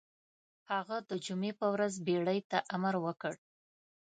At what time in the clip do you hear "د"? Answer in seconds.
1.09-1.11